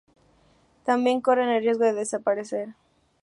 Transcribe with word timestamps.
también 0.83 1.21
corren 1.21 1.49
el 1.49 1.61
riesgo 1.61 1.85
de 1.85 1.93
desaparecer 1.93 2.73